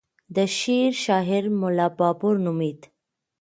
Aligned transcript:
د 0.35 0.37
شعر 0.57 0.91
شاعر 1.03 1.43
ملا 1.59 1.87
بابړ 1.97 2.33
نومېد. 2.45 2.79